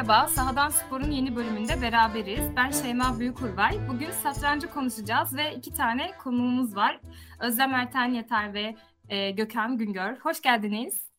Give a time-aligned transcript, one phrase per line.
[0.00, 0.28] Merhaba.
[0.28, 2.56] Sahadan Spor'un yeni bölümünde beraberiz.
[2.56, 3.88] Ben Şeyma Büyükurvay.
[3.88, 7.00] Bugün satrancı konuşacağız ve iki tane konuğumuz var.
[7.40, 8.74] Özlem Erten Yeter ve
[9.08, 10.16] e, Gökhan Güngör.
[10.16, 11.10] Hoş geldiniz.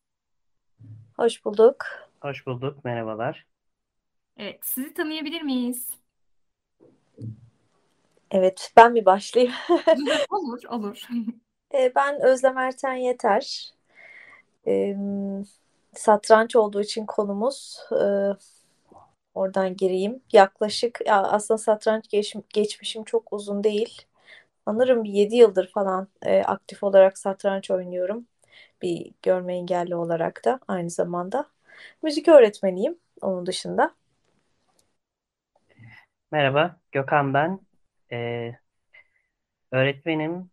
[1.16, 1.86] Hoş bulduk.
[2.22, 3.46] Hoş bulduk, merhabalar.
[4.38, 5.90] Evet, sizi tanıyabilir miyiz?
[8.32, 9.54] Evet, ben mi başlayayım?
[10.30, 11.08] olur, olur.
[11.74, 13.74] E, ben Özlem Erten Yeter.
[14.68, 14.98] E,
[15.94, 18.06] satranç olduğu için konumuz e,
[19.34, 20.24] oradan gireyim.
[20.34, 24.02] Yaklaşık ya aslında satranç geç, geçmişim çok uzun değil.
[24.66, 28.28] Sanırım 7 yıldır falan e, aktif olarak satranç oynuyorum.
[28.82, 31.48] Bir görme engelli olarak da aynı zamanda.
[32.04, 33.96] Müzik öğretmeniyim onun dışında.
[36.32, 37.60] Merhaba, Gökhan ben.
[38.12, 38.56] Ee,
[39.72, 40.52] öğretmenim.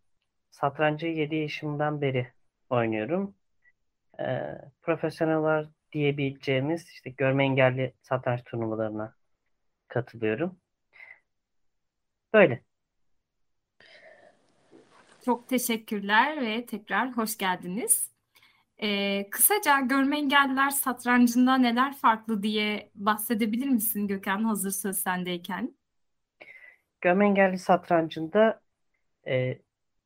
[0.50, 2.32] Satrancı 7 yaşımdan beri
[2.70, 3.34] oynuyorum.
[4.20, 5.36] Ee, profesyonel
[5.92, 9.14] diyebileceğimiz işte görme engelli satranç turnuvalarına
[9.88, 10.58] katılıyorum.
[12.32, 12.62] Böyle.
[15.24, 18.10] Çok teşekkürler ve tekrar hoş geldiniz.
[18.82, 25.74] Ee, kısaca görme engelliler satrancında neler farklı diye bahsedebilir misin Gökhan hazır söz sendeyken?
[27.00, 28.60] Görme engelli satrancında
[29.26, 29.58] e,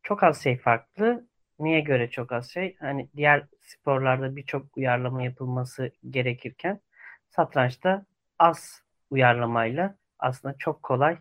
[0.03, 1.27] çok az şey farklı.
[1.63, 2.77] Niye göre çok az şey?
[2.81, 6.81] Hani diğer sporlarda birçok uyarlama yapılması gerekirken
[7.31, 8.07] satrançta
[8.39, 11.19] az uyarlamayla aslında çok kolay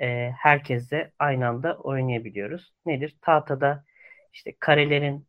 [0.00, 2.72] e, herkesle aynı anda oynayabiliyoruz.
[2.86, 3.16] Nedir?
[3.22, 3.84] Tahtada
[4.32, 5.26] işte karelerin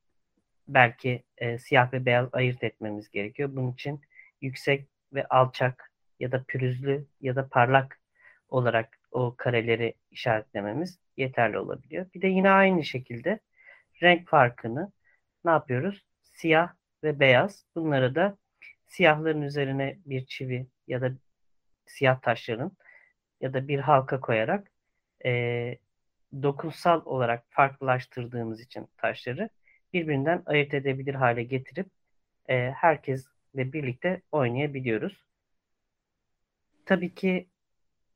[0.67, 3.49] belki e, siyah ve beyaz ayırt etmemiz gerekiyor.
[3.53, 4.01] Bunun için
[4.41, 7.99] yüksek ve alçak ya da pürüzlü ya da parlak
[8.49, 12.05] olarak o kareleri işaretlememiz yeterli olabiliyor.
[12.15, 13.39] Bir de yine aynı şekilde
[14.01, 14.91] renk farkını
[15.45, 16.05] ne yapıyoruz?
[16.23, 16.73] Siyah
[17.03, 17.65] ve beyaz.
[17.75, 18.37] Bunları da
[18.87, 21.11] siyahların üzerine bir çivi ya da
[21.85, 22.71] siyah taşların
[23.41, 24.71] ya da bir halka koyarak
[25.25, 25.77] e,
[26.33, 29.49] dokunsal olarak farklılaştırdığımız için taşları
[29.93, 31.87] birbirinden ayırt edebilir hale getirip
[32.49, 35.23] e, herkesle birlikte oynayabiliyoruz.
[36.85, 37.49] Tabii ki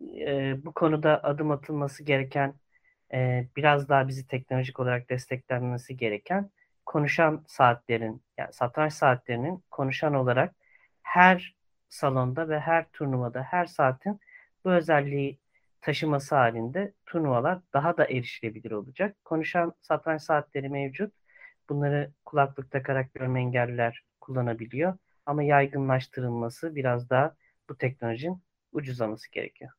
[0.02, 2.56] e, bu konuda adım atılması gereken
[3.16, 6.50] e, biraz daha bizi teknolojik olarak desteklenmesi gereken
[6.86, 10.56] konuşan saatlerin yani satranç saatlerinin konuşan olarak
[11.02, 11.56] her
[11.90, 14.20] salonda ve her turnuvada her saatin
[14.66, 15.40] bu özelliği
[15.82, 19.16] taşıması halinde turnuvalar daha da erişilebilir olacak.
[19.26, 21.14] Konuşan satranç saatleri mevcut.
[21.70, 24.98] Bunları kulaklık takarak görme engelliler kullanabiliyor.
[25.26, 27.36] Ama yaygınlaştırılması biraz daha
[27.70, 29.72] bu teknolojinin ucuzlaması gerekiyor.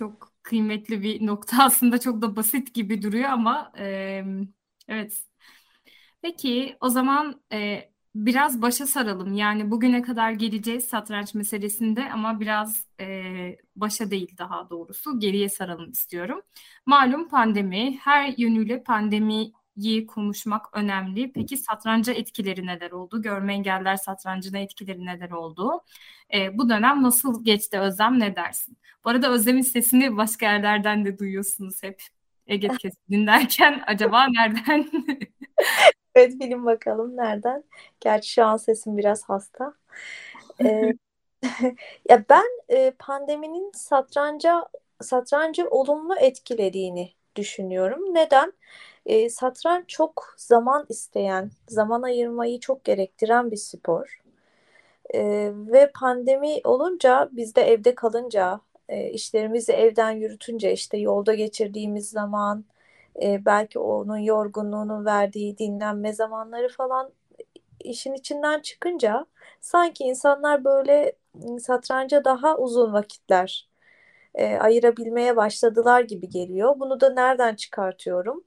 [0.00, 4.24] Çok kıymetli bir nokta aslında çok da basit gibi duruyor ama e,
[4.88, 5.24] evet.
[6.22, 9.34] Peki o zaman e, biraz başa saralım.
[9.34, 15.90] Yani bugüne kadar geleceğiz satranç meselesinde ama biraz e, başa değil daha doğrusu geriye saralım
[15.90, 16.42] istiyorum.
[16.86, 18.82] Malum pandemi, her yönüyle
[19.80, 21.32] pandemiyi konuşmak önemli.
[21.32, 23.22] Peki satranca etkileri neler oldu?
[23.22, 25.80] Görme engeller satrancına etkileri neler oldu?
[26.34, 28.76] E, bu dönem nasıl geçti Özlem ne dersin?
[29.04, 32.02] Bu arada Özlem'in sesini başka yerlerden de duyuyorsunuz hep.
[32.46, 32.68] Ege
[33.10, 34.90] dinlerken acaba nereden?
[36.14, 37.64] Evet bilin bakalım nereden.
[38.00, 39.74] Gerçi şu an sesim biraz hasta.
[40.64, 40.92] Ee,
[42.08, 44.66] ya ben e, pandeminin satranca
[45.00, 48.14] satrancı olumlu etkilediğini düşünüyorum.
[48.14, 48.52] Neden?
[49.06, 54.20] E, satranç çok zaman isteyen, zaman ayırmayı çok gerektiren bir spor.
[55.14, 62.10] E, ve pandemi olunca biz de evde kalınca, e, işlerimizi evden yürütünce işte yolda geçirdiğimiz
[62.10, 62.64] zaman,
[63.22, 67.12] e, belki onun yorgunluğunun verdiği dinlenme zamanları falan
[67.84, 69.26] işin içinden çıkınca
[69.60, 71.12] sanki insanlar böyle
[71.60, 73.68] satranca daha uzun vakitler
[74.34, 76.74] e, ayırabilmeye başladılar gibi geliyor.
[76.80, 78.44] Bunu da nereden çıkartıyorum?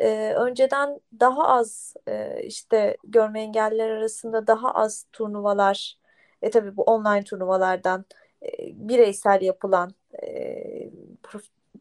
[0.00, 5.98] E, önceden daha az e, işte görme engelliler arasında daha az turnuvalar,
[6.42, 8.04] e tabii bu online turnuvalardan
[8.42, 8.48] e,
[8.88, 10.90] bireysel yapılan e,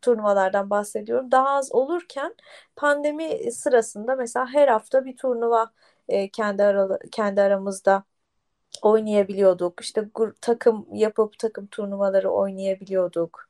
[0.01, 1.31] turnuvalardan bahsediyorum.
[1.31, 2.35] Daha az olurken
[2.75, 5.71] pandemi sırasında mesela her hafta bir turnuva
[6.09, 8.03] e, kendi aralı, kendi aramızda
[8.81, 9.81] oynayabiliyorduk.
[9.81, 10.09] İşte
[10.41, 13.47] takım yapıp takım turnuvaları oynayabiliyorduk.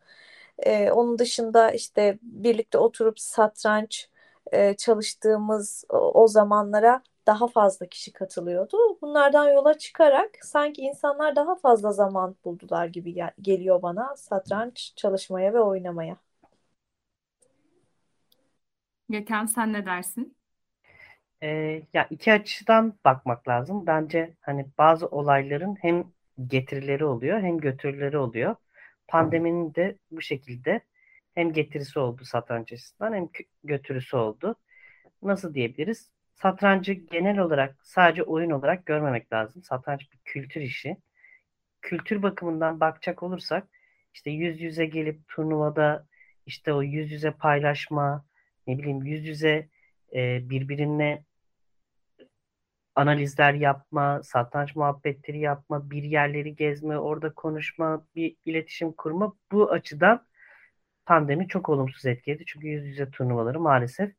[0.59, 4.09] Ee, onun dışında işte birlikte oturup satranç
[4.51, 8.77] e, çalıştığımız o, o zamanlara daha fazla kişi katılıyordu.
[9.01, 15.53] Bunlardan yola çıkarak sanki insanlar daha fazla zaman buldular gibi gel- geliyor bana satranç çalışmaya
[15.53, 16.17] ve oynamaya.
[19.09, 20.37] Gökhan sen ne dersin?
[21.43, 23.87] Ee, ya iki açıdan bakmak lazım.
[23.87, 26.05] Bence hani bazı olayların hem
[26.47, 28.55] getirileri oluyor hem götürüleri oluyor.
[29.07, 30.81] Pandeminin de bu şekilde
[31.37, 33.29] hem getirisi oldu satranç açısından hem
[33.63, 34.55] götürüsü oldu.
[35.21, 36.11] Nasıl diyebiliriz?
[36.35, 39.63] Satrancı genel olarak sadece oyun olarak görmemek lazım.
[39.63, 40.97] Satranç bir kültür işi.
[41.81, 43.67] Kültür bakımından bakacak olursak
[44.13, 46.07] işte yüz yüze gelip turnuvada
[46.45, 48.25] işte o yüz yüze paylaşma,
[48.67, 49.69] ne bileyim yüz yüze
[50.15, 51.23] e, birbirine
[52.95, 60.27] analizler yapma, satranç muhabbetleri yapma, bir yerleri gezme, orada konuşma, bir iletişim kurma bu açıdan
[61.07, 62.43] pandemi çok olumsuz etkiledi.
[62.47, 64.11] Çünkü yüz yüze turnuvaları maalesef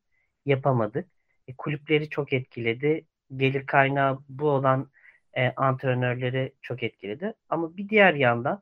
[0.45, 1.07] yapamadık.
[1.47, 3.05] E, kulüpleri çok etkiledi.
[3.37, 4.89] Gelir kaynağı bu olan
[5.33, 7.33] e, antrenörleri çok etkiledi.
[7.49, 8.61] Ama bir diğer yandan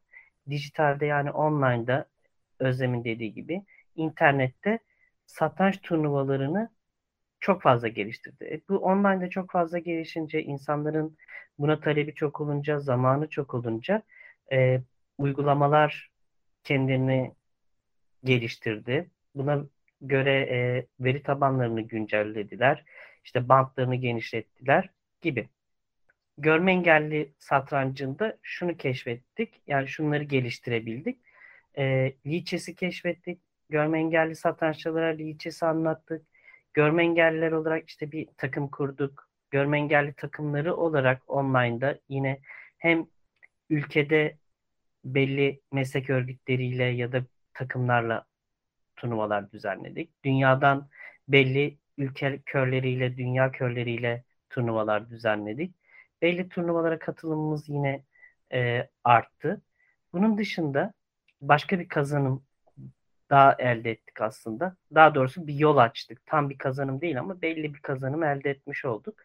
[0.49, 2.05] dijitalde yani online'da
[2.59, 3.61] Özlem'in dediği gibi
[3.95, 4.79] internette
[5.25, 6.69] satranç turnuvalarını
[7.39, 8.45] çok fazla geliştirdi.
[8.45, 11.17] E, bu online'da çok fazla gelişince insanların
[11.59, 14.01] buna talebi çok olunca, zamanı çok olunca
[14.51, 14.81] e,
[15.17, 16.09] uygulamalar
[16.63, 17.36] kendini
[18.23, 19.09] geliştirdi.
[19.35, 19.65] Buna
[20.01, 22.85] göre e, veri tabanlarını güncellediler.
[23.23, 24.89] İşte bantlarını genişlettiler
[25.21, 25.49] gibi.
[26.37, 29.61] Görme engelli satrancında şunu keşfettik.
[29.67, 31.19] Yani şunları geliştirebildik.
[31.77, 33.39] E, Lichess'i keşfettik.
[33.69, 36.21] Görme engelli satranççılara Lichess'i anlattık
[36.77, 39.29] görme engelliler olarak işte bir takım kurduk.
[39.51, 42.39] Görme engelli takımları olarak online'da yine
[42.77, 43.07] hem
[43.69, 44.37] ülkede
[45.05, 47.25] belli meslek örgütleriyle ya da
[47.57, 48.25] takımlarla
[48.95, 50.23] turnuvalar düzenledik.
[50.23, 50.89] Dünyadan
[51.27, 55.75] belli ülke körleriyle, dünya körleriyle turnuvalar düzenledik.
[56.21, 58.03] Belli turnuvalara katılımımız yine
[58.53, 59.61] e, arttı.
[60.13, 60.93] Bunun dışında
[61.41, 62.43] başka bir kazanım
[63.29, 64.75] daha elde ettik aslında.
[64.95, 66.25] Daha doğrusu bir yol açtık.
[66.25, 69.15] Tam bir kazanım değil ama belli bir kazanım elde etmiş olduk.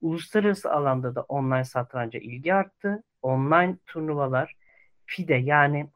[0.00, 3.02] Uluslararası alanda da online satranca ilgi arttı.
[3.22, 4.56] Online turnuvalar
[5.06, 5.86] FIDE yani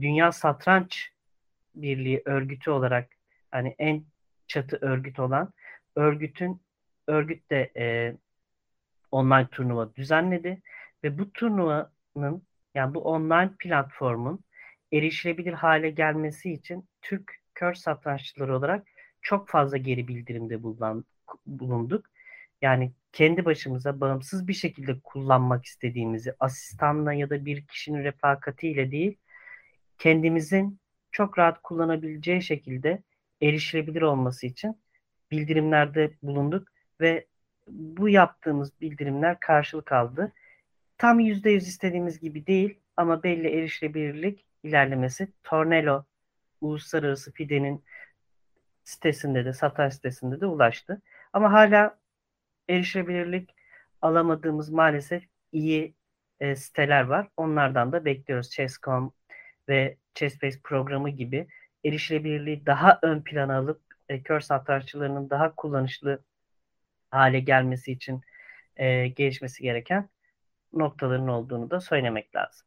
[0.00, 1.15] Dünya Satranç
[1.76, 3.08] Birliği örgütü olarak
[3.50, 4.04] hani en
[4.46, 5.52] çatı örgüt olan
[5.96, 6.62] örgütün
[7.06, 8.16] örgüt de e,
[9.10, 10.62] online turnuva düzenledi
[11.04, 12.42] ve bu turnuvanın
[12.74, 14.44] yani bu online platformun
[14.92, 18.86] erişilebilir hale gelmesi için Türk kör satranççıları olarak
[19.22, 21.04] çok fazla geri bildirimde bulunan,
[21.46, 22.06] bulunduk.
[22.62, 29.16] Yani kendi başımıza bağımsız bir şekilde kullanmak istediğimizi asistanla ya da bir kişinin refakatiyle değil
[29.98, 30.80] kendimizin
[31.16, 33.02] çok rahat kullanabileceği şekilde
[33.42, 34.80] erişilebilir olması için
[35.30, 36.68] bildirimlerde bulunduk
[37.00, 37.26] ve
[37.68, 40.32] bu yaptığımız bildirimler karşılık aldı.
[40.98, 46.04] Tam %100 istediğimiz gibi değil ama belli erişilebilirlik ilerlemesi Tornello
[46.60, 47.84] Uluslararası FIDE'nin
[48.84, 51.02] sitesinde de, satış sitesinde de ulaştı.
[51.32, 51.98] Ama hala
[52.68, 53.54] erişebilirlik
[54.02, 55.94] alamadığımız maalesef iyi
[56.40, 57.28] e, siteler var.
[57.36, 58.50] Onlardan da bekliyoruz.
[58.50, 59.12] Chess.com
[59.68, 61.46] ve Chessbase programı gibi
[61.84, 66.18] erişilebilirliği daha ön plana alıp e, kör satranççılarının daha kullanışlı
[67.10, 68.20] hale gelmesi için
[68.76, 70.08] e, gelişmesi gereken
[70.72, 72.66] noktaların olduğunu da söylemek lazım.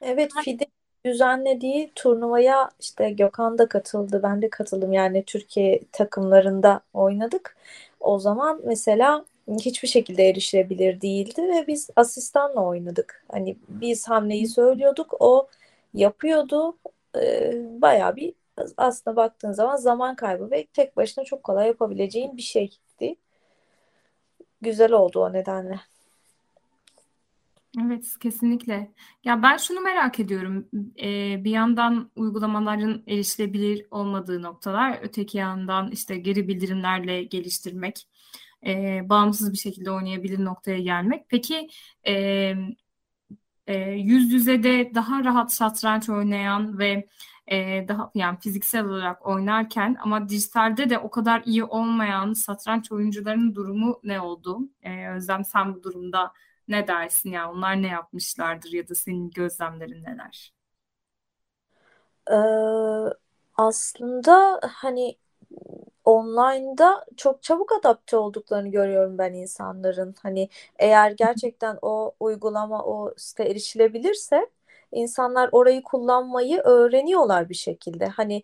[0.00, 0.66] Evet, FIDE
[1.04, 4.92] düzenlediği turnuvaya işte Gökhan da katıldı, ben de katıldım.
[4.92, 7.56] Yani Türkiye takımlarında oynadık.
[8.00, 9.24] O zaman mesela
[9.60, 13.24] hiçbir şekilde erişilebilir değildi ve biz asistanla oynadık.
[13.32, 15.48] Hani biz hamleyi söylüyorduk, o
[15.94, 16.78] yapıyordu.
[17.16, 17.52] Ee,
[17.82, 18.34] bayağı bir
[18.76, 23.16] aslında baktığın zaman zaman kaybı ve tek başına çok kolay yapabileceğin bir şeydi.
[24.60, 25.80] Güzel oldu o nedenle.
[27.86, 28.92] Evet, kesinlikle.
[29.24, 30.68] Ya ben şunu merak ediyorum.
[31.02, 38.08] Ee, bir yandan uygulamaların erişilebilir olmadığı noktalar, öteki yandan işte geri bildirimlerle geliştirmek,
[38.66, 41.28] e, bağımsız bir şekilde oynayabilir noktaya gelmek.
[41.28, 41.68] Peki
[42.06, 42.54] e,
[43.68, 47.08] e, yüz yüze de daha rahat satranç oynayan ve
[47.46, 53.54] e, daha yani fiziksel olarak oynarken ama dijitalde de o kadar iyi olmayan satranç oyuncularının
[53.54, 54.58] durumu ne oldu?
[54.82, 56.32] E, Özlem sen bu durumda
[56.68, 57.52] ne dersin ya?
[57.52, 60.52] Onlar ne yapmışlardır ya da senin gözlemlerin neler?
[62.30, 62.34] Ee,
[63.56, 65.18] aslında hani
[66.08, 70.14] online'da çok çabuk adapte olduklarını görüyorum ben insanların.
[70.22, 70.48] Hani
[70.78, 74.50] eğer gerçekten o uygulama o site erişilebilirse
[74.92, 78.06] insanlar orayı kullanmayı öğreniyorlar bir şekilde.
[78.06, 78.42] Hani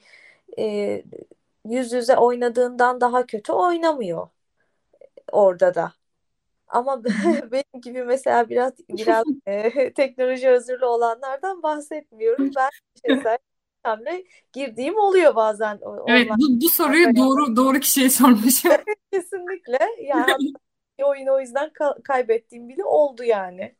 [0.58, 1.02] e,
[1.64, 4.28] yüz yüze oynadığından daha kötü oynamıyor
[5.32, 5.92] orada da.
[6.68, 7.04] Ama
[7.52, 12.50] benim gibi mesela biraz biraz e, teknoloji özürlü olanlardan bahsetmiyorum.
[12.56, 12.70] Ben
[13.06, 13.38] şahsen
[13.84, 15.80] hamle girdiğim oluyor bazen.
[16.06, 18.72] Evet, bu, bu soruyu doğru doğru kişiye sormuşum.
[19.12, 19.78] Kesinlikle.
[20.02, 20.52] Yani
[21.04, 23.74] oyunu o yüzden ka- kaybettiğim bile oldu yani.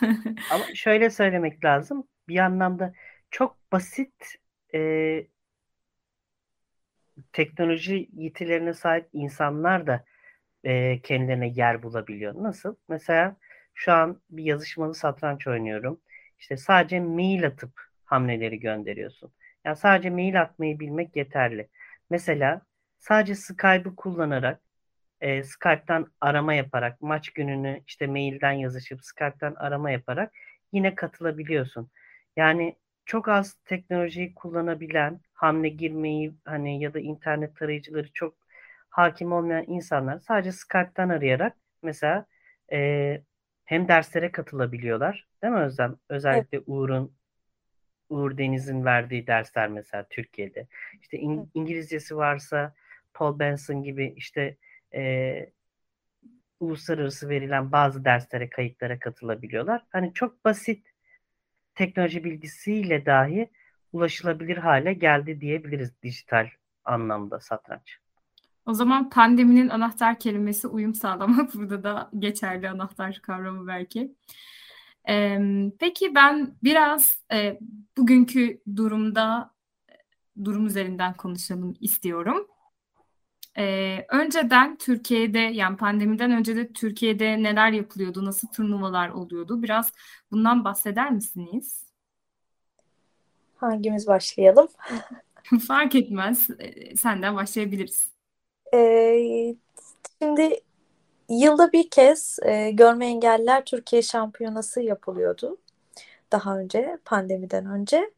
[0.50, 2.08] Ama şöyle söylemek lazım.
[2.28, 2.92] Bir anlamda
[3.30, 4.14] çok basit
[4.74, 4.80] e,
[7.32, 10.04] teknoloji yetilerine sahip insanlar da
[10.64, 12.34] e, kendilerine yer bulabiliyor.
[12.42, 12.74] Nasıl?
[12.88, 13.36] Mesela
[13.74, 16.00] şu an bir yazışmalı satranç oynuyorum.
[16.38, 19.32] İşte sadece mail atıp hamleleri gönderiyorsun.
[19.64, 21.68] Yani sadece mail atmayı bilmek yeterli.
[22.10, 22.62] Mesela
[22.98, 24.60] sadece Skype'ı kullanarak
[25.20, 30.32] e, Skype'tan arama yaparak maç gününü işte mailden yazışıp Skype'tan arama yaparak
[30.72, 31.90] yine katılabiliyorsun.
[32.36, 32.76] Yani
[33.06, 38.34] çok az teknolojiyi kullanabilen, hamle girmeyi hani ya da internet tarayıcıları çok
[38.90, 42.26] hakim olmayan insanlar sadece Skype'tan arayarak mesela
[42.72, 43.22] e,
[43.64, 45.28] hem derslere katılabiliyorlar.
[45.42, 45.96] Değil mi Özlem?
[46.08, 46.64] Özellikle evet.
[46.68, 47.19] Uğur'un
[48.10, 50.66] Uğur Deniz'in verdiği dersler mesela Türkiye'de.
[51.02, 52.74] İşte İng- İngilizcesi varsa
[53.14, 54.56] Paul Benson gibi işte
[54.94, 55.52] e,
[56.60, 59.82] uluslararası verilen bazı derslere, kayıtlara katılabiliyorlar.
[59.90, 60.86] Hani çok basit
[61.74, 63.50] teknoloji bilgisiyle dahi
[63.92, 66.48] ulaşılabilir hale geldi diyebiliriz dijital
[66.84, 67.98] anlamda satranç.
[68.66, 74.14] O zaman pandeminin anahtar kelimesi uyum sağlamak burada da geçerli anahtar kavramı belki.
[75.78, 77.58] Peki ben biraz e,
[77.98, 79.50] bugünkü durumda
[80.44, 82.46] durum üzerinden konuşalım istiyorum.
[83.58, 89.62] Ee, önceden Türkiye'de yani pandemiden önce de Türkiye'de neler yapılıyordu, nasıl turnuvalar oluyordu?
[89.62, 89.92] Biraz
[90.30, 91.84] bundan bahseder misiniz?
[93.56, 94.68] Hangimiz başlayalım?
[95.66, 96.48] Fark etmez.
[96.96, 98.10] Senden başlayabiliriz.
[98.74, 99.54] Ee,
[100.22, 100.60] şimdi
[101.30, 105.58] yılda bir kez e, görme engelliler Türkiye şampiyonası yapılıyordu.
[106.32, 108.10] Daha önce pandemiden önce.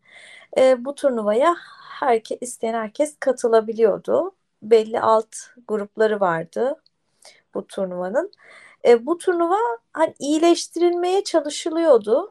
[0.58, 1.56] E, bu turnuvaya
[2.00, 4.32] herkes isteyen herkes katılabiliyordu.
[4.62, 5.36] Belli alt
[5.68, 6.80] grupları vardı
[7.54, 8.32] bu turnuvanın.
[8.86, 9.58] E, bu turnuva
[9.92, 12.30] hani iyileştirilmeye çalışılıyordu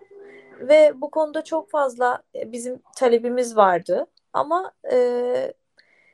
[0.59, 4.07] ve bu konuda çok fazla bizim talebimiz vardı.
[4.33, 5.53] Ama e,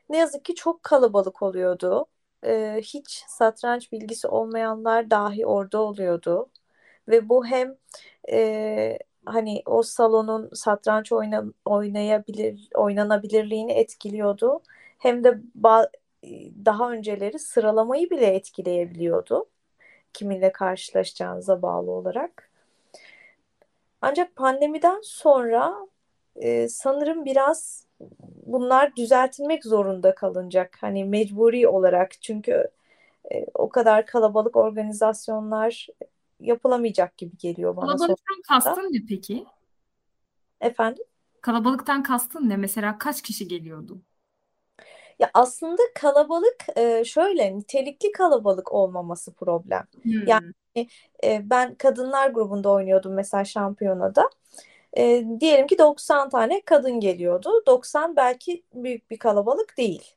[0.10, 2.06] ne yazık ki çok kalabalık oluyordu.
[2.46, 6.50] Ee, hiç satranç bilgisi olmayanlar dahi orada oluyordu.
[7.08, 7.76] Ve bu hem
[8.32, 14.62] e, hani o salonun satranç oyna, oynayabilir oynanabilirliğini etkiliyordu.
[15.00, 15.42] Hem de
[16.66, 19.46] daha önceleri sıralamayı bile etkileyebiliyordu.
[20.14, 22.50] Kiminle karşılaşacağınıza bağlı olarak.
[24.02, 25.88] Ancak pandemiden sonra
[26.36, 27.87] e, sanırım biraz
[28.46, 30.78] bunlar düzeltilmek zorunda kalınacak.
[30.82, 32.68] Hani mecburi olarak çünkü
[33.32, 35.88] e, o kadar kalabalık organizasyonlar
[36.40, 37.86] yapılamayacak gibi geliyor bana.
[37.86, 39.46] Kalabalıktan kastın ne peki?
[40.62, 41.04] Efendim?
[41.42, 42.58] Kalabalıktan kastın ne?
[42.58, 44.02] Mesela kaç kişi geliyordu?
[45.20, 49.88] Ya aslında kalabalık e, şöyle nitelikli kalabalık olmaması problem.
[50.02, 50.28] Hmm.
[50.28, 50.54] Yani
[51.24, 54.30] e, ben kadınlar grubunda oynuyordum mesela şampiyonada.
[54.98, 57.64] E, diyelim ki 90 tane kadın geliyordu.
[57.68, 60.14] 90 belki büyük bir kalabalık değil.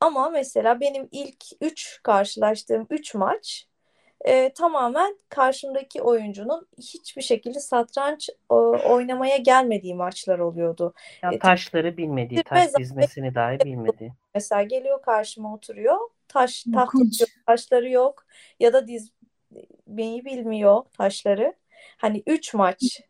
[0.00, 3.66] Ama mesela benim ilk 3 karşılaştığım 3 maç
[4.24, 10.94] e, tamamen karşımdaki oyuncunun hiçbir şekilde satranç e, oynamaya gelmediği maçlar oluyordu.
[11.22, 14.12] Ya taşları bilmediği, taş dizmesini dahi bilmediği.
[14.34, 15.98] Mesela geliyor karşıma oturuyor.
[16.28, 18.26] Taş tahtası taşları yok
[18.60, 21.54] ya da dizmeyi bilmiyor taşları.
[21.96, 23.00] Hani 3 maç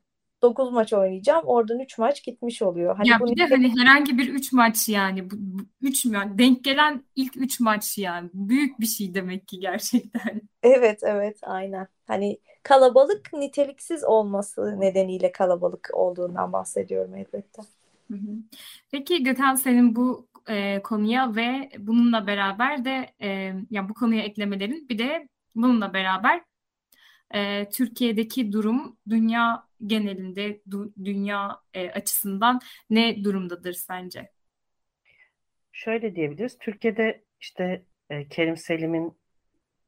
[0.42, 1.44] 9 maç oynayacağım.
[1.46, 2.96] Oradan 3 maç gitmiş oluyor.
[2.96, 5.30] Hani ya bir de hani herhangi bir 3 maç yani.
[5.30, 8.30] Bu, bu, üç yani denk gelen ilk 3 maç yani.
[8.34, 10.40] Büyük bir şey demek ki gerçekten.
[10.62, 11.88] Evet evet aynen.
[12.06, 17.62] Hani kalabalık niteliksiz olması nedeniyle kalabalık olduğundan bahsediyorum elbette.
[18.90, 24.88] Peki Gökhan senin bu e, konuya ve bununla beraber de e, ya bu konuya eklemelerin
[24.88, 26.42] bir de bununla beraber
[27.34, 32.60] e, Türkiye'deki durum dünya genelinde du, dünya e, açısından
[32.90, 34.30] ne durumdadır sence?
[35.72, 36.58] Şöyle diyebiliriz.
[36.58, 39.18] Türkiye'de işte e, Kerim Selim'in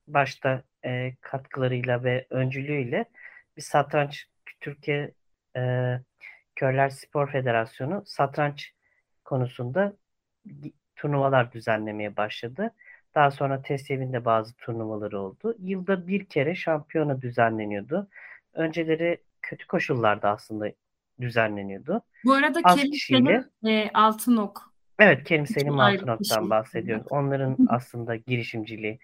[0.06, 3.04] başta e, katkılarıyla ve öncülüğüyle
[3.56, 4.26] bir satranç
[4.60, 5.14] Türkiye
[5.56, 5.60] e,
[6.56, 8.72] Körler Spor Federasyonu satranç
[9.24, 9.96] konusunda
[10.96, 12.74] turnuvalar düzenlemeye başladı.
[13.14, 15.56] Daha sonra TESEV'in de bazı turnuvaları oldu.
[15.58, 18.08] Yılda bir kere şampiyona düzenleniyordu.
[18.52, 20.72] Önceleri kötü koşullarda aslında
[21.20, 22.02] düzenleniyordu.
[22.24, 23.44] Bu arada Az Kerim kişiyle.
[23.62, 24.72] Selim e, Altınok.
[24.98, 27.06] Evet, Kerim Selim Altınok'tan bahsediyoruz.
[27.10, 28.98] Onların aslında girişimciliği.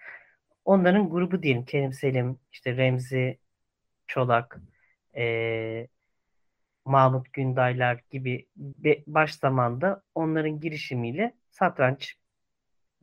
[0.65, 1.65] Onların grubu diyelim.
[1.65, 3.37] Kerim Selim, işte Remzi
[4.07, 4.59] Çolak,
[5.15, 5.87] eee,
[6.85, 12.15] Mahmut Gündaylar gibi be- baş zamanda onların girişimiyle satranç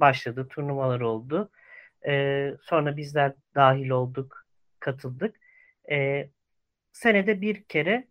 [0.01, 0.49] başladı.
[0.51, 1.51] Turnuvalar oldu.
[2.07, 4.47] Eee, sonra bizler dahil olduk,
[4.81, 5.37] katıldık.
[5.91, 6.31] Eee,
[6.93, 8.09] senede bir kere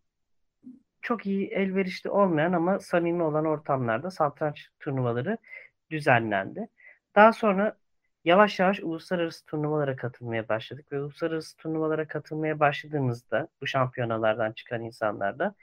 [1.02, 5.38] çok iyi elverişli olmayan ama samimi olan ortamlarda satranç turnuvaları
[5.92, 6.68] düzenlendi.
[7.16, 7.78] Daha sonra
[8.26, 15.56] yavaş yavaş uluslararası turnuvalara katılmaya başladık ve uluslararası turnuvalara katılmaya başladığımızda bu şampiyonalardan çıkan insanlarda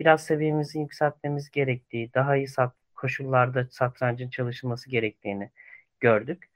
[0.00, 5.50] biraz seviyemizi yükseltmemiz gerektiği, daha iyi sat koşullarda satrancın çalışılması gerektiğini
[6.00, 6.50] gördük.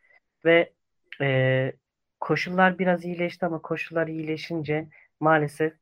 [0.44, 0.72] Ve
[1.20, 1.72] e,
[2.20, 4.88] koşullar biraz iyileşti ama koşullar iyileşince
[5.20, 5.72] maalesef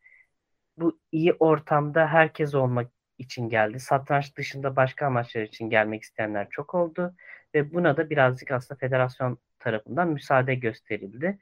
[0.78, 3.80] bu iyi ortamda herkes olmak için geldi.
[3.80, 7.14] Satranç dışında başka amaçlar için gelmek isteyenler çok oldu
[7.54, 11.38] ve buna da birazcık aslında federasyon tarafından müsaade gösterildi.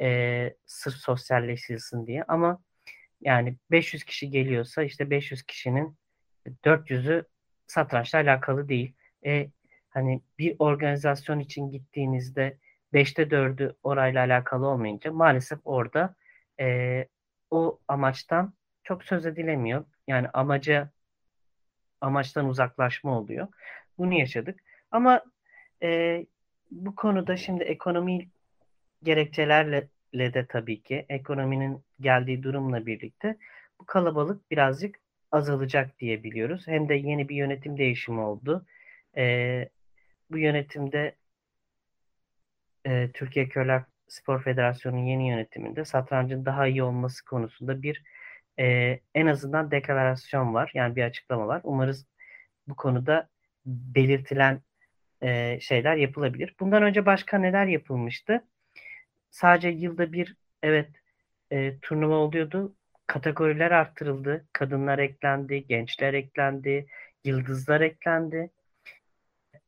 [0.00, 2.62] Ee, sırf sosyalleşilsin diye ama
[3.20, 5.96] yani 500 kişi geliyorsa işte 500 kişinin
[6.64, 7.24] 400'ü
[7.72, 8.94] satrançla alakalı değil.
[9.26, 9.48] E,
[9.90, 12.58] hani bir organizasyon için gittiğinizde
[12.92, 16.14] 5'te 4'ü orayla alakalı olmayınca maalesef orada
[16.60, 17.06] e,
[17.50, 19.84] o amaçtan çok söz edilemiyor.
[20.06, 20.90] Yani amaca
[22.00, 23.48] amaçtan uzaklaşma oluyor.
[23.98, 24.60] Bunu yaşadık.
[24.90, 25.22] Ama
[25.82, 26.26] e,
[26.70, 28.28] bu konuda şimdi ekonomi
[29.02, 33.36] gerekçelerle de tabii ki ekonominin geldiği durumla birlikte
[33.80, 35.01] bu kalabalık birazcık
[35.32, 36.62] azalacak diye biliyoruz.
[36.66, 38.66] Hem de yeni bir yönetim değişimi oldu.
[39.16, 39.68] E,
[40.30, 41.16] bu yönetimde
[42.86, 48.02] e, Türkiye Körler Spor Federasyonu'nun yeni yönetiminde satrancın daha iyi olması konusunda bir
[48.58, 50.70] e, en azından deklarasyon var.
[50.74, 51.60] Yani bir açıklama var.
[51.64, 52.06] Umarız
[52.68, 53.28] bu konuda
[53.66, 54.62] belirtilen
[55.22, 56.54] e, şeyler yapılabilir.
[56.60, 58.44] Bundan önce başka neler yapılmıştı?
[59.30, 60.90] Sadece yılda bir evet
[61.52, 62.76] e, turnuva oluyordu.
[63.06, 64.46] Kategoriler arttırıldı.
[64.52, 66.86] Kadınlar eklendi, gençler eklendi,
[67.24, 68.50] yıldızlar eklendi.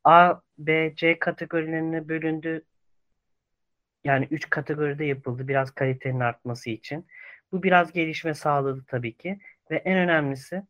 [0.05, 2.64] A, B, C kategorilerine bölündü.
[4.05, 7.07] Yani üç kategoride yapıldı biraz kalitenin artması için.
[7.53, 9.38] Bu biraz gelişme sağladı tabii ki.
[9.70, 10.62] Ve en önemlisi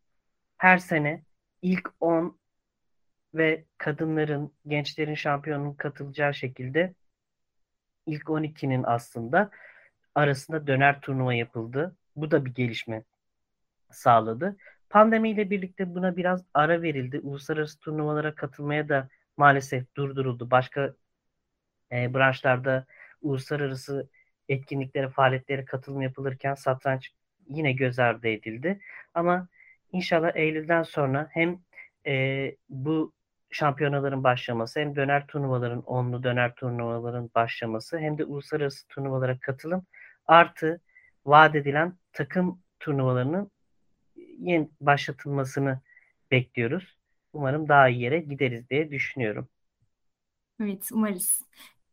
[0.57, 1.23] her sene
[1.63, 2.39] ilk 10
[3.35, 6.95] ve kadınların, gençlerin şampiyonun katılacağı şekilde
[8.07, 9.51] ilk 12'nin aslında
[10.15, 11.97] arasında döner turnuva yapıldı.
[12.17, 13.05] Bu da bir gelişme
[13.91, 14.57] sağladı.
[14.91, 17.21] Pandemiyle birlikte buna biraz ara verildi.
[17.21, 20.51] Uluslararası turnuvalara katılmaya da maalesef durduruldu.
[20.51, 20.95] Başka
[21.93, 22.87] e, branşlarda
[23.23, 24.09] uluslararası
[24.49, 27.11] etkinliklere, faaliyetlere katılım yapılırken satranç
[27.49, 28.81] yine göz ardı edildi.
[29.15, 29.49] Ama
[29.93, 31.59] inşallah Eylül'den sonra hem
[32.07, 33.13] e, bu
[33.51, 39.87] şampiyonaların başlaması hem döner turnuvaların, onlu döner turnuvaların başlaması hem de uluslararası turnuvalara katılım
[40.27, 40.81] artı
[41.27, 43.51] vaat edilen takım turnuvalarının
[44.39, 45.81] yeni başlatılmasını
[46.31, 46.99] bekliyoruz.
[47.33, 49.49] Umarım daha iyi yere gideriz diye düşünüyorum.
[50.61, 51.43] Evet, umarız.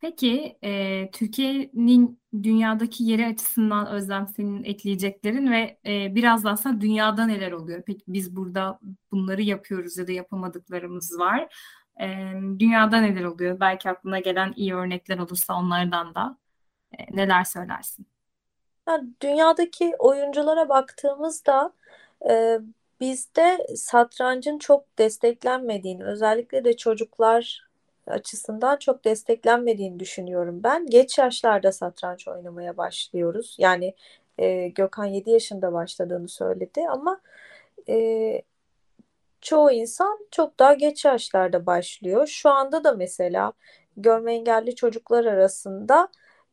[0.02, 7.26] Peki, e, Türkiye'nin dünyadaki yeri açısından Özlem senin ekleyeceklerin ve e, biraz da aslında dünyada
[7.26, 7.84] neler oluyor?
[7.86, 8.80] Peki biz burada
[9.12, 11.56] bunları yapıyoruz ya da yapamadıklarımız var.
[12.02, 12.08] E,
[12.60, 13.60] dünyada neler oluyor?
[13.60, 16.38] Belki aklına gelen iyi örnekler olursa onlardan da
[17.00, 18.11] e, neler söylersin?
[18.88, 21.74] Ya, dünyadaki oyunculara baktığımızda
[22.30, 22.60] e,
[23.00, 27.68] bizde satrancın çok desteklenmediğini, özellikle de çocuklar
[28.08, 30.88] açısından çok desteklenmediğini düşünüyorum ben.
[30.88, 33.56] Geç yaşlarda satranç oynamaya başlıyoruz.
[33.60, 33.96] Yani
[34.38, 37.22] e, Gökhan 7 yaşında başladığını söyledi ama
[37.90, 38.42] e,
[39.42, 42.28] çoğu insan çok daha geç yaşlarda başlıyor.
[42.28, 43.54] Şu anda da mesela
[43.98, 46.08] görme engelli çocuklar arasında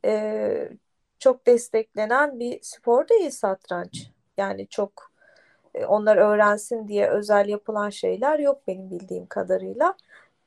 [0.04, 0.70] e,
[1.18, 4.10] çok desteklenen bir spor değil satranç.
[4.36, 5.12] Yani çok
[5.74, 9.94] e, onlar öğrensin diye özel yapılan şeyler yok benim bildiğim kadarıyla.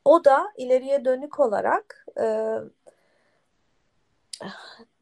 [0.05, 2.57] O da ileriye dönük olarak e,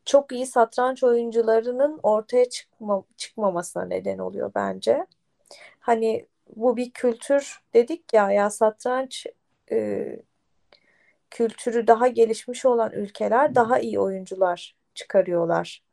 [0.05, 5.05] çok iyi satranç oyuncularının ortaya çıkma, çıkmamasına neden oluyor bence.
[5.79, 9.25] Hani bu bir kültür dedik ya ya satranç
[9.71, 10.19] e,
[11.32, 15.83] kültürü daha gelişmiş olan ülkeler daha iyi oyuncular çıkarıyorlar.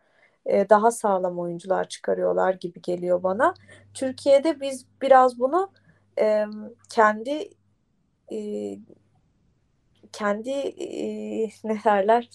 [0.46, 3.54] E, daha sağlam oyuncular çıkarıyorlar gibi geliyor bana.
[3.94, 5.72] Türkiye'de biz biraz bunu
[6.20, 6.44] e,
[6.90, 7.50] kendi
[8.32, 8.38] e,
[10.12, 12.28] kendi e, ne derler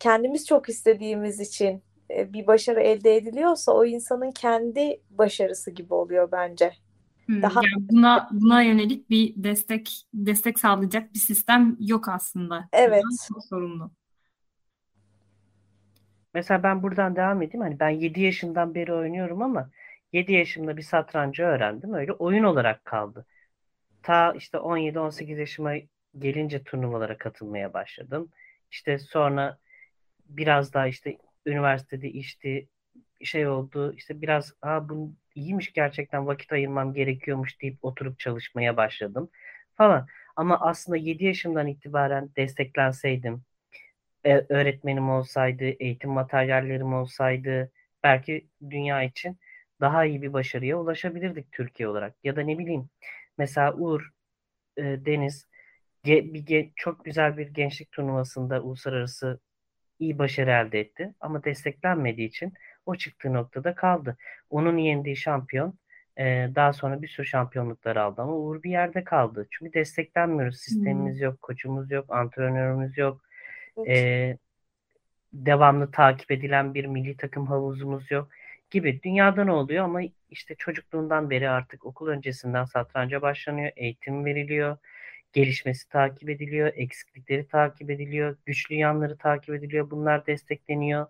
[0.00, 6.72] kendimiz çok istediğimiz için bir başarı elde ediliyorsa o insanın kendi başarısı gibi oluyor bence.
[7.28, 12.70] Hmm, Daha yani buna buna yönelik bir destek destek sağlayacak bir sistem yok aslında.
[12.72, 13.02] evet.
[13.28, 13.90] Çok sorumlu.
[16.36, 17.60] Mesela ben buradan devam edeyim.
[17.60, 19.70] Hani ben 7 yaşımdan beri oynuyorum ama
[20.12, 21.94] 7 yaşımda bir satrancı öğrendim.
[21.94, 23.26] Öyle oyun olarak kaldı.
[24.02, 25.74] Ta işte 17-18 yaşıma
[26.18, 28.30] gelince turnuvalara katılmaya başladım.
[28.70, 29.58] İşte sonra
[30.28, 32.66] biraz daha işte üniversitede işte
[33.24, 33.94] şey oldu.
[33.96, 39.30] İşte biraz Aa, bu iyiymiş gerçekten vakit ayırmam gerekiyormuş deyip oturup çalışmaya başladım
[39.76, 40.06] falan.
[40.36, 43.44] Ama aslında 7 yaşımdan itibaren desteklenseydim,
[44.26, 47.72] e, öğretmenim olsaydı, eğitim materyallerim olsaydı
[48.04, 49.38] belki dünya için
[49.80, 52.14] daha iyi bir başarıya ulaşabilirdik Türkiye olarak.
[52.24, 52.90] Ya da ne bileyim
[53.38, 54.10] mesela Uğur
[54.76, 55.48] e, Deniz
[56.04, 59.40] ge- bir ge- çok güzel bir gençlik turnuvasında uluslararası
[59.98, 61.14] iyi başarı elde etti.
[61.20, 62.52] Ama desteklenmediği için
[62.86, 64.16] o çıktığı noktada kaldı.
[64.50, 65.78] Onun yendiği şampiyon
[66.18, 69.46] e, daha sonra bir sürü şampiyonluklar aldı ama Uğur bir yerde kaldı.
[69.50, 70.54] Çünkü desteklenmiyoruz.
[70.54, 70.58] Hmm.
[70.58, 73.25] Sistemimiz yok, koçumuz yok, antrenörümüz yok.
[73.88, 74.36] E,
[75.32, 78.28] devamlı takip edilen bir milli takım havuzumuz yok
[78.70, 79.02] gibi.
[79.02, 84.76] Dünyada ne oluyor ama işte çocukluğundan beri artık okul öncesinden satranca başlanıyor, eğitim veriliyor,
[85.32, 91.06] gelişmesi takip ediliyor, eksiklikleri takip ediliyor, güçlü yanları takip ediliyor, bunlar destekleniyor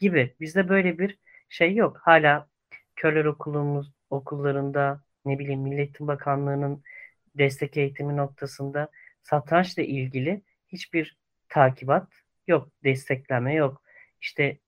[0.00, 0.34] gibi.
[0.40, 1.18] Bizde böyle bir
[1.48, 1.98] şey yok.
[2.02, 2.48] Hala
[2.96, 6.82] körler okulumuz okullarında ne bileyim Milli Bakanlığı'nın
[7.38, 8.88] destek eğitimi noktasında
[9.22, 11.16] satrançla ilgili hiçbir
[11.50, 12.08] takibat
[12.46, 13.82] yok, destekleme yok.
[14.20, 14.58] İşte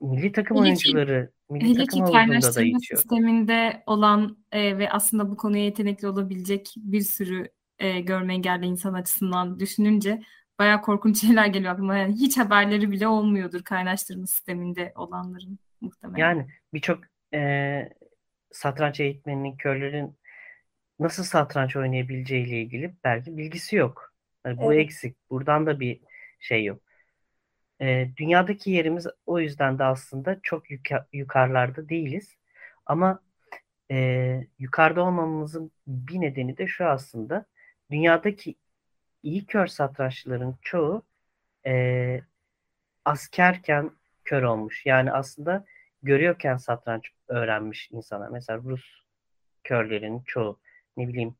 [0.00, 5.30] milli takım Hele ki oyuncuları milli hele takım ki kaynaştırma sisteminde olan e, ve aslında
[5.30, 10.22] bu konuya yetenekli olabilecek bir sürü e, görme engelli insan açısından düşününce
[10.58, 11.96] bayağı korkunç şeyler geliyor aklıma.
[11.96, 16.18] Yani hiç haberleri bile olmuyordur kaynaştırma sisteminde olanların muhtemelen.
[16.18, 17.00] Yani birçok
[17.34, 17.92] e,
[18.52, 20.16] satranç eğitmeninin, körlerin
[21.00, 24.12] nasıl satranç oynayabileceğiyle ilgili belki bilgisi yok.
[24.46, 24.84] Yani bu Evet.
[24.84, 25.16] eksik.
[25.30, 26.00] Buradan da bir
[26.46, 26.82] şey yok.
[27.80, 32.36] E, dünyadaki yerimiz o yüzden de aslında çok yuka- yukarılarda değiliz.
[32.86, 33.20] Ama
[33.90, 37.46] e, yukarıda olmamamızın bir nedeni de şu aslında.
[37.90, 38.54] Dünyadaki
[39.22, 41.02] iyi kör satranççıların çoğu
[41.66, 42.20] e,
[43.04, 43.90] askerken
[44.24, 44.86] kör olmuş.
[44.86, 45.64] Yani aslında
[46.02, 48.28] görüyorken satranç öğrenmiş insanlar.
[48.28, 49.02] Mesela Rus
[49.64, 50.60] körlerin çoğu,
[50.96, 51.34] ne bileyim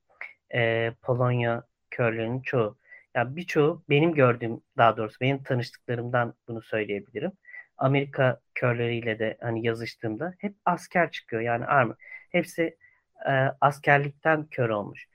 [0.54, 2.78] e, Polonya körlerinin çoğu.
[3.16, 7.32] Yani birçoğu benim gördüğüm, daha doğrusu benim tanıştıklarımdan bunu söyleyebilirim.
[7.78, 11.42] Amerika körleriyle de hani yazıştığımda hep asker çıkıyor.
[11.42, 11.94] Yani army.
[12.32, 12.76] Hepsi
[13.28, 15.06] e, askerlikten kör olmuş.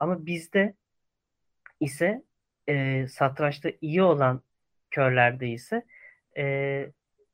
[0.00, 0.74] Ama bizde
[1.80, 2.22] ise
[2.68, 4.42] e, satrançta iyi olan
[4.90, 5.82] körlerde ise
[6.36, 6.86] e,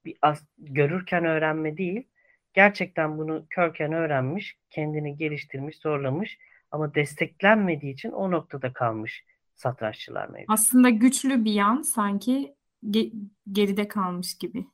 [0.05, 2.09] bir as- görürken öğrenme değil,
[2.55, 6.39] gerçekten bunu körken öğrenmiş, kendini geliştirmiş, zorlamış
[6.71, 9.25] ama desteklenmediği için o noktada kalmış
[9.57, 10.51] satranççılar mevcut.
[10.51, 13.13] Aslında güçlü bir yan sanki ge-
[13.53, 14.67] geride kalmış gibi.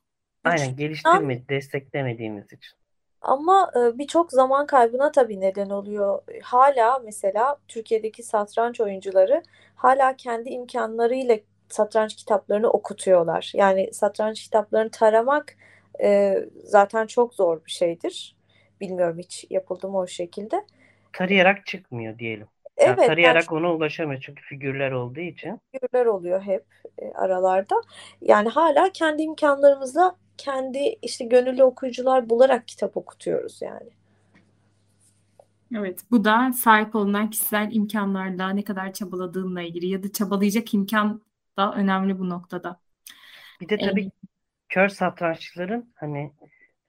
[0.43, 2.77] Aynen Güçlü geliştirmedi, desteklemediğimiz için.
[3.21, 6.21] Ama e, birçok zaman kaybına tabii neden oluyor.
[6.43, 9.43] Hala mesela Türkiye'deki satranç oyuncuları
[9.75, 11.37] hala kendi imkanlarıyla
[11.69, 13.51] satranç kitaplarını okutuyorlar.
[13.55, 15.55] Yani satranç kitaplarını taramak
[16.03, 18.35] e, zaten çok zor bir şeydir.
[18.81, 20.65] Bilmiyorum hiç yapıldı mı o şekilde.
[21.13, 22.47] Tarayarak çıkmıyor diyelim.
[22.81, 25.59] Yani Evet, yani tarayarak ona ulaşamıyor çünkü figürler olduğu için.
[25.71, 26.65] figürler oluyor hep
[26.97, 27.75] e, aralarda.
[28.21, 33.89] Yani hala kendi imkanlarımızla kendi işte gönüllü okuyucular bularak kitap okutuyoruz yani.
[35.75, 41.21] Evet, bu da sahip olunan kişisel imkanlarla ne kadar çabaladığınla ilgili ya da çabalayacak imkan
[41.57, 42.79] da önemli bu noktada.
[43.61, 44.11] Bir de Ee, tabii
[44.69, 46.33] kör satranççıların hani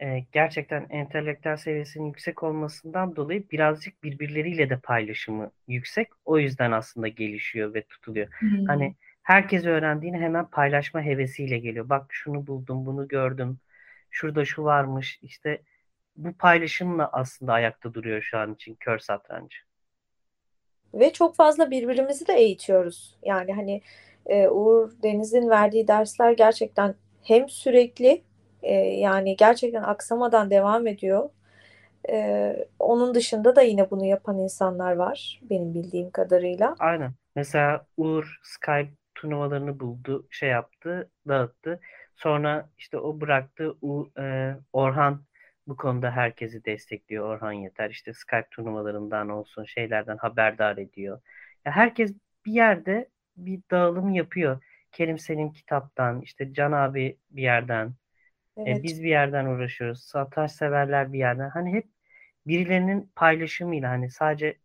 [0.03, 6.09] e, gerçekten entelektüel seviyesinin yüksek olmasından dolayı birazcık birbirleriyle de paylaşımı yüksek.
[6.25, 8.29] O yüzden aslında gelişiyor ve tutuluyor.
[8.39, 11.89] hmm, Hani herkes öğrendiğini hemen paylaşma hevesiyle geliyor.
[11.89, 13.59] Bak şunu buldum, bunu gördüm.
[14.11, 15.19] Şurada şu varmış.
[15.23, 15.63] İşte
[16.17, 19.59] bu paylaşımla aslında ayakta duruyor şu an için kör satrancı.
[20.95, 23.17] Ve çok fazla birbirimizi de eğitiyoruz.
[23.23, 23.81] Yani hani
[24.27, 28.23] e, Uğur Deniz'in verdiği dersler gerçekten hem sürekli
[28.65, 31.31] e, yani gerçekten aksamadan devam ediyor.
[32.11, 36.77] E, onun dışında da yine bunu yapan insanlar var benim bildiğim kadarıyla.
[36.79, 37.13] Aynen.
[37.37, 41.81] Mesela Uğur Skype turnuvalarını buldu, şey yaptı, dağıttı.
[42.17, 43.75] Sonra işte o bıraktı.
[43.83, 45.25] U, e, Orhan
[45.67, 47.29] bu konuda herkesi destekliyor.
[47.29, 51.21] Orhan Yeter işte Skype turnuvalarından olsun şeylerden haberdar ediyor.
[51.65, 52.13] Ya herkes
[52.47, 54.63] bir yerde bir dağılım yapıyor.
[54.93, 57.95] Kerim Selim kitaptan, işte Can abi bir yerden,
[58.67, 58.85] e, Evet.
[58.85, 60.01] biz bir yerden uğraşıyoruz.
[60.05, 61.51] Satranç severler bir yerden.
[61.51, 61.89] Hani hep
[62.47, 64.59] birilerinin paylaşımıyla hani sadece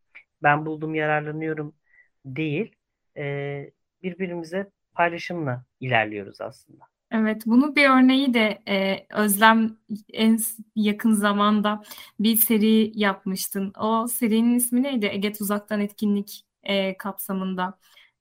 [0.43, 1.75] ben buldum yararlanıyorum
[2.25, 2.75] değil,
[3.17, 3.71] e,
[4.03, 6.85] birbirimize paylaşımla ilerliyoruz aslında.
[7.11, 9.77] Evet, bunu bir örneği de e, Özlem
[10.13, 10.39] en
[10.75, 11.83] yakın zamanda
[12.19, 13.73] bir seri yapmıştın.
[13.79, 15.05] O serinin ismi neydi?
[15.05, 17.79] Ege Tuzak'tan etkinlik e, kapsamında.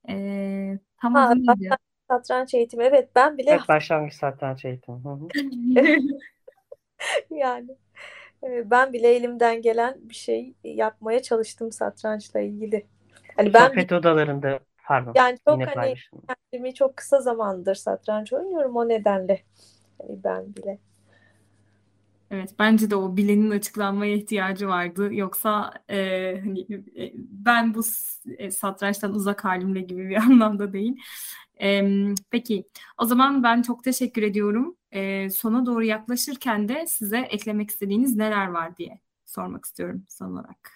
[0.08, 1.76] E, tam Ha, adı neydi?
[2.10, 2.84] Satranç eğitimi.
[2.84, 5.04] Evet ben bile Evet, başlangıç satranç eğitimi.
[5.04, 5.32] Hı hı.
[7.30, 7.76] yani
[8.44, 12.86] e, ben bile elimden gelen bir şey yapmaya çalıştım satrançla ilgili.
[13.36, 15.94] Hani ben Sohbet odalarında pardon yani çok yine hani
[16.28, 19.42] kendimi çok kısa zamandır satranç oynuyorum o nedenle.
[19.98, 20.78] Hani ben bile.
[22.30, 25.14] Evet, bence de o bilenin açıklanmaya ihtiyacı vardı.
[25.14, 25.96] Yoksa e,
[26.44, 26.60] hani
[26.96, 30.96] e, ben bu s- e, satrançtan uzak halimle gibi bir anlamda değil.
[31.62, 31.82] E,
[32.30, 32.64] peki,
[32.98, 34.76] o zaman ben çok teşekkür ediyorum.
[34.92, 40.70] E, sona doğru yaklaşırken de size eklemek istediğiniz neler var diye sormak istiyorum son olarak.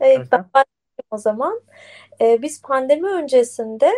[0.00, 0.64] Evet, ben
[1.10, 1.60] o zaman.
[2.20, 3.90] Ee, biz pandemi öncesinde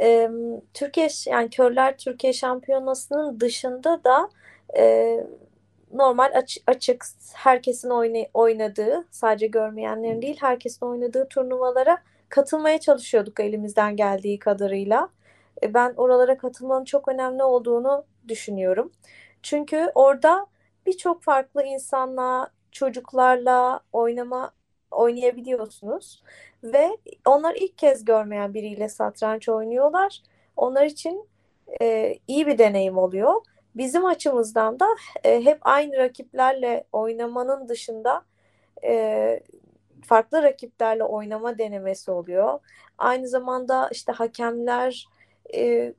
[0.00, 0.30] e,
[0.74, 4.30] Türkiye yani Körler Türkiye Şampiyonası'nın dışında da
[4.78, 5.16] e,
[5.92, 11.98] normal aç- açık herkesin oyna- oynadığı sadece görmeyenlerin değil herkesin oynadığı turnuvalara
[12.28, 15.08] katılmaya çalışıyorduk elimizden geldiği kadarıyla.
[15.62, 18.92] E, ben oralara katılmanın çok önemli olduğunu düşünüyorum.
[19.42, 20.46] Çünkü orada
[20.86, 24.52] birçok farklı insanla, çocuklarla oynama
[24.90, 26.22] oynayabiliyorsunuz
[26.64, 30.22] ve onlar ilk kez görmeyen biriyle satranç oynuyorlar.
[30.56, 31.28] Onlar için
[31.82, 33.34] e, iyi bir deneyim oluyor.
[33.76, 34.86] Bizim açımızdan da
[35.24, 38.22] e, hep aynı rakiplerle oynamanın dışında
[38.84, 39.42] e,
[40.04, 42.60] farklı rakiplerle oynama denemesi oluyor.
[42.98, 45.08] Aynı zamanda işte hakemler
[45.54, 45.94] e,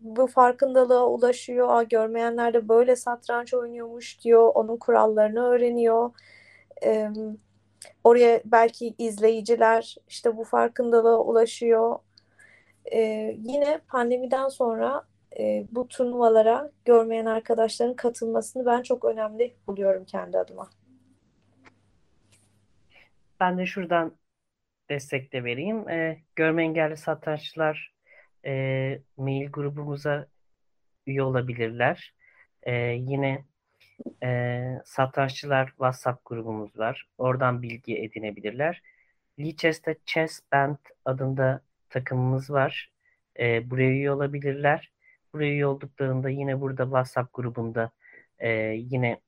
[0.00, 1.68] bu farkındalığa ulaşıyor.
[1.70, 4.52] Aa, görmeyenler de böyle satranç oynuyormuş diyor.
[4.54, 6.10] Onun kurallarını öğreniyor.
[6.84, 7.10] E,
[8.04, 11.98] oraya belki izleyiciler işte bu farkındalığa ulaşıyor.
[12.92, 13.00] E,
[13.44, 15.04] yine pandemiden sonra
[15.38, 20.70] e, bu turnuvalara görmeyen arkadaşların katılmasını ben çok önemli buluyorum kendi adıma.
[23.40, 24.16] Ben de şuradan
[24.90, 25.88] destek de vereyim.
[25.88, 27.94] Ee, görme engelli satranççılar
[28.46, 28.52] e,
[29.16, 30.26] mail grubumuza
[31.06, 32.14] üye olabilirler.
[32.62, 33.44] Ee, yine
[34.22, 37.08] e, satranççılar WhatsApp grubumuz var.
[37.18, 38.82] Oradan bilgi edinebilirler.
[39.38, 42.92] Lichess'te Chess Band adında takımımız var.
[43.38, 44.92] Ee, buraya üye olabilirler.
[45.32, 47.90] Buraya üye olduklarında yine burada WhatsApp grubunda
[48.38, 49.20] e, yine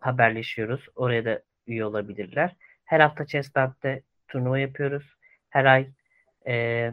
[0.00, 0.86] haberleşiyoruz.
[0.94, 2.56] Oraya da üye olabilirler.
[2.84, 3.24] Her hafta
[3.56, 5.16] Band'de turnuva yapıyoruz.
[5.50, 5.88] Her ay
[6.46, 6.92] e,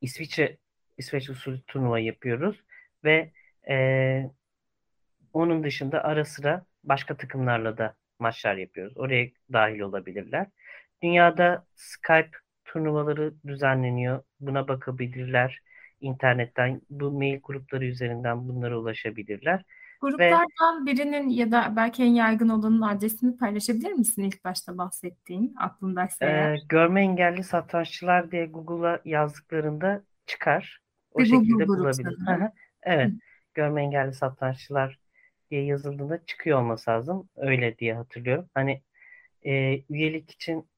[0.00, 0.56] İsviçre
[0.98, 2.56] İsveç usulü turnuva yapıyoruz
[3.04, 3.30] ve
[3.68, 4.30] e,
[5.32, 8.96] onun dışında ara sıra başka takımlarla da maçlar yapıyoruz.
[8.96, 10.46] Oraya dahil olabilirler.
[11.02, 12.30] Dünyada Skype
[12.64, 14.22] turnuvaları düzenleniyor.
[14.40, 15.62] Buna bakabilirler.
[16.02, 19.58] İnternetten bu mail grupları üzerinden bunlara ulaşabilirler.
[19.58, 25.54] Ve Gruplardan birinin ya da belki en yaygın olanın adresini paylaşabilir misin ilk başta bahsettiğin
[25.58, 26.60] aklındaysa e, eğer?
[26.68, 30.80] görme engelli satranççılar diye Google'a yazdıklarında çıkar.
[31.12, 32.18] O Google şekilde grup bulabilir.
[32.26, 32.52] Hı.
[32.82, 33.10] Evet.
[33.54, 34.98] Görme engelli satranççılar
[35.50, 37.28] diye yazıldığında çıkıyor olması lazım.
[37.36, 38.48] Öyle diye hatırlıyorum.
[38.54, 38.82] Hani
[39.42, 40.68] e, üyelik için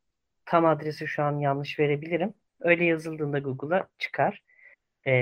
[0.44, 2.34] tam adresi şu an yanlış verebilirim.
[2.60, 4.42] Öyle yazıldığında Google'a çıkar.
[5.06, 5.12] E,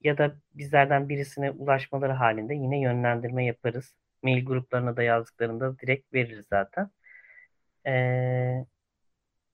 [0.00, 3.94] ya da bizlerden birisine ulaşmaları halinde yine yönlendirme yaparız.
[4.22, 6.90] Mail gruplarına da yazdıklarında direkt veririz zaten.
[7.86, 7.92] E,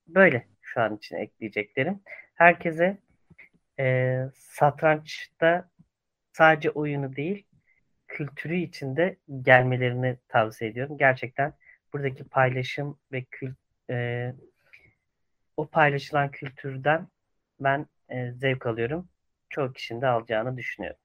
[0.07, 1.99] böyle şu an için ekleyeceklerim.
[2.35, 2.97] Herkese
[3.79, 5.69] e, satrançta
[6.33, 7.45] sadece oyunu değil,
[8.07, 10.97] kültürü içinde gelmelerini tavsiye ediyorum.
[10.97, 11.53] Gerçekten
[11.93, 13.53] buradaki paylaşım ve kül,
[13.89, 14.33] e,
[15.57, 17.07] o paylaşılan kültürden
[17.59, 19.09] ben e, zevk alıyorum.
[19.49, 20.99] Çoğu kişinin de alacağını düşünüyorum.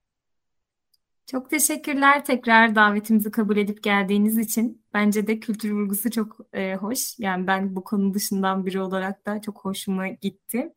[1.27, 4.85] Çok teşekkürler tekrar davetimizi kabul edip geldiğiniz için.
[4.95, 7.19] Bence de kültür vurgusu çok e, hoş.
[7.19, 10.75] Yani ben bu konu dışından biri olarak da çok hoşuma gitti.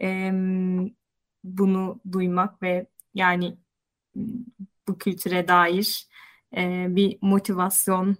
[0.00, 0.30] E,
[1.44, 3.56] bunu duymak ve yani
[4.88, 6.06] bu kültüre dair
[6.56, 8.16] e, bir motivasyon.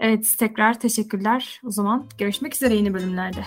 [0.00, 1.60] Evet, tekrar teşekkürler.
[1.64, 3.44] O zaman görüşmek üzere yeni bölümlerde.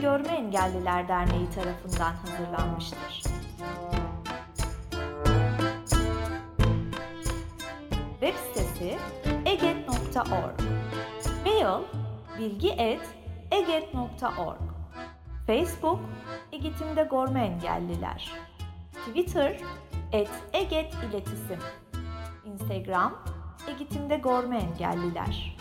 [0.00, 3.22] Görme Engelliler Derneği tarafından hazırlanmıştır.
[8.20, 8.98] Web sitesi
[9.46, 10.60] eget.org
[11.44, 11.82] Mail
[12.38, 14.60] bilgi.eget.org
[15.46, 16.00] Facebook
[16.52, 18.32] Eğitimde Görme Engelliler.
[18.92, 19.60] Twitter
[20.12, 21.58] et Eget İletisim.
[22.44, 23.22] Instagram
[23.68, 25.56] Eğitimde Görme Engelliler